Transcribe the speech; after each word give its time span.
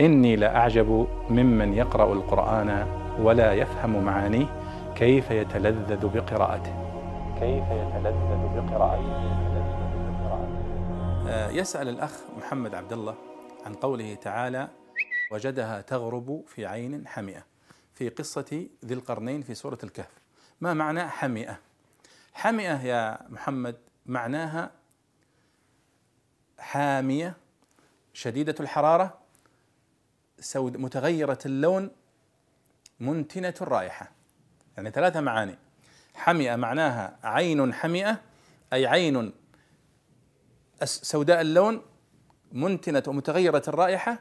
إني 0.00 0.36
لأعجب 0.36 1.08
ممن 1.30 1.74
يقرأ 1.74 2.12
القرآن 2.12 2.86
ولا 3.20 3.52
يفهم 3.52 4.04
معانيه 4.04 4.46
كيف 4.96 5.30
يتلذذ 5.30 6.06
بقراءته. 6.06 6.74
كيف 7.40 7.64
يتلذذ 7.64 8.48
بقراءته. 8.56 9.38
آه، 11.28 11.50
يسأل 11.50 11.88
الأخ 11.88 12.12
محمد 12.38 12.74
عبد 12.74 12.92
الله 12.92 13.14
عن 13.66 13.74
قوله 13.74 14.14
تعالى 14.14 14.68
وجدها 15.32 15.80
تغرب 15.80 16.42
في 16.46 16.66
عين 16.66 17.06
حمئة 17.06 17.42
في 17.94 18.08
قصة 18.08 18.66
ذي 18.84 18.94
القرنين 18.94 19.42
في 19.42 19.54
سورة 19.54 19.78
الكهف. 19.84 20.20
ما 20.60 20.74
معنى 20.74 21.08
حمئة؟ 21.08 21.58
حمئة 22.34 22.82
يا 22.82 23.18
محمد 23.28 23.76
معناها 24.06 24.70
حامية 26.58 27.36
شديدة 28.12 28.54
الحرارة 28.60 29.18
سود 30.40 30.76
متغيرة 30.76 31.38
اللون 31.46 31.90
منتنة 33.00 33.54
الرائحة. 33.60 34.10
يعني 34.76 34.90
ثلاثة 34.90 35.20
معاني. 35.20 35.58
حمئة 36.14 36.56
معناها 36.56 37.18
عين 37.24 37.74
حمئة 37.74 38.20
أي 38.72 38.86
عين 38.86 39.32
سوداء 40.84 41.40
اللون 41.40 41.82
منتنة 42.52 43.02
ومتغيرة 43.06 43.62
الرائحة 43.68 44.18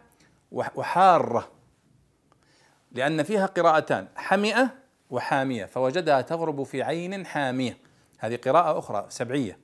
وحارة. 0.52 1.52
لأن 2.91 3.23
فيها 3.23 3.45
قراءتان 3.45 4.08
حمئة 4.16 4.70
وحامية. 5.09 5.66
فوجدها 5.66 6.22
تغرب 6.22 6.63
في 6.63 6.84
عين 6.84 7.25
حامية. 7.25 7.77
هذه 8.20 8.36
قراءة 8.36 8.80
أخرى 8.80 9.05
سبعية. 9.09 9.59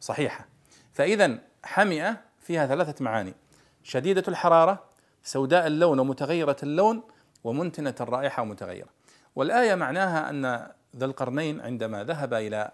صحيحة. 0.00 0.46
فإذا 0.92 1.38
حمئة 1.64 2.20
فيها 2.40 2.66
ثلاثة 2.66 3.04
معاني. 3.04 3.34
شديدة 3.82 4.24
الحرارة 4.28 4.91
سوداء 5.22 5.66
اللون 5.66 5.98
ومتغيرة 5.98 6.56
اللون 6.62 7.02
ومنتنة 7.44 7.94
الرائحة 8.00 8.42
ومتغيرة. 8.42 8.88
والآية 9.36 9.74
معناها 9.74 10.30
أن 10.30 10.68
ذا 10.96 11.04
القرنين 11.04 11.60
عندما 11.60 12.04
ذهب 12.04 12.34
إلى 12.34 12.70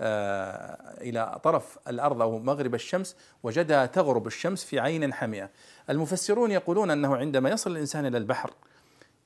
آه 0.00 0.94
إلى 1.00 1.40
طرف 1.42 1.78
الأرض 1.88 2.22
أو 2.22 2.38
مغرب 2.38 2.74
الشمس 2.74 3.16
وجدها 3.42 3.86
تغرب 3.86 4.26
الشمس 4.26 4.64
في 4.64 4.80
عين 4.80 5.14
حمئة 5.14 5.50
المفسرون 5.90 6.50
يقولون 6.50 6.90
أنه 6.90 7.16
عندما 7.16 7.50
يصل 7.50 7.70
الإنسان 7.70 8.06
إلى 8.06 8.18
البحر 8.18 8.50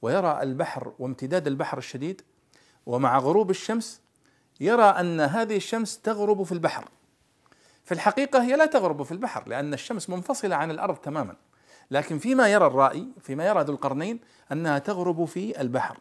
ويرى 0.02 0.42
البحر 0.42 0.92
وامتداد 0.98 1.46
البحر 1.46 1.78
الشديد 1.78 2.22
ومع 2.86 3.18
غروب 3.18 3.50
الشمس 3.50 4.00
يرى 4.60 4.84
أن 4.84 5.20
هذه 5.20 5.56
الشمس 5.56 6.00
تغرب 6.00 6.42
في 6.42 6.52
البحر. 6.52 6.88
في 7.84 7.92
الحقيقة 7.92 8.42
هي 8.42 8.56
لا 8.56 8.66
تغرب 8.66 9.02
في 9.02 9.12
البحر 9.12 9.48
لأن 9.48 9.74
الشمس 9.74 10.10
منفصلة 10.10 10.56
عن 10.56 10.70
الأرض 10.70 10.96
تماما. 10.96 11.36
لكن 11.90 12.18
فيما 12.18 12.48
يرى 12.48 12.66
الرائي 12.66 13.08
فيما 13.20 13.46
يرى 13.46 13.62
ذو 13.62 13.74
القرنين 13.74 14.20
أنها 14.52 14.78
تغرب 14.78 15.24
في 15.24 15.60
البحر 15.60 15.98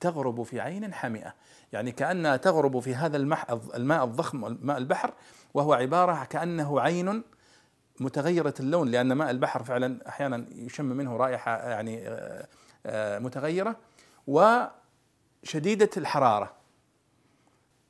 تغرب 0.00 0.42
في 0.42 0.60
عين 0.60 0.94
حمئة 0.94 1.34
يعني 1.72 1.92
كأنها 1.92 2.36
تغرب 2.36 2.78
في 2.78 2.94
هذا 2.94 3.16
الماء 3.16 4.04
الضخم 4.04 4.58
ماء 4.60 4.78
البحر 4.78 5.12
وهو 5.54 5.72
عبارة 5.72 6.24
كأنه 6.24 6.80
عين 6.80 7.22
متغيرة 8.00 8.54
اللون 8.60 8.88
لأن 8.88 9.12
ماء 9.12 9.30
البحر 9.30 9.62
فعلا 9.62 10.08
أحيانا 10.08 10.46
يشم 10.54 10.84
منه 10.84 11.16
رائحة 11.16 11.70
يعني 11.70 12.08
آه، 12.08 12.46
آه، 12.86 13.18
متغيرة 13.18 13.76
وشديدة 14.26 15.90
الحرارة. 15.96 16.52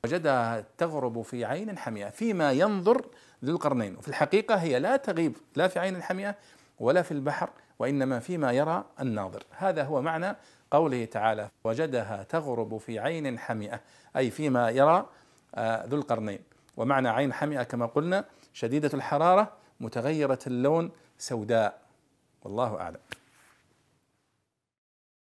وجدها 0.04 0.64
تغرب 0.78 1.22
في 1.22 1.44
عين 1.44 1.78
حمئة 1.78 2.10
فيما 2.10 2.52
ينظر 2.52 3.06
ذو 3.44 3.54
القرنين. 3.54 3.96
وفي 3.96 4.08
الحقيقة 4.08 4.54
هي 4.54 4.78
لا 4.78 4.96
تغيب 4.96 5.36
لا 5.56 5.68
في 5.68 5.78
عين 5.78 6.02
حمئة 6.02 6.36
ولا 6.82 7.02
في 7.02 7.12
البحر 7.12 7.50
وإنما 7.78 8.20
فيما 8.20 8.52
يرى 8.52 8.84
الناظر. 9.00 9.42
هذا 9.50 9.84
هو 9.84 10.02
معنى 10.02 10.36
قوله 10.70 11.04
تعالى 11.04 11.48
وجدها 11.64 12.22
تغرب 12.22 12.78
في 12.78 12.98
عين 12.98 13.38
حمئة. 13.38 13.80
أي 14.16 14.30
فيما 14.30 14.70
يرى 14.70 15.06
آه، 15.54 15.86
ذو 15.86 15.96
القرنين. 15.96 16.38
ومعنى 16.76 17.08
عين 17.08 17.32
حمئة 17.32 17.62
كما 17.62 17.86
قلنا 17.86 18.24
شديدة 18.52 18.90
الحرارة 18.94 19.52
متغيرة 19.80 20.38
اللون 20.46 20.90
سوداء. 21.18 21.78
والله 22.44 22.80
أعلم. 22.80 23.00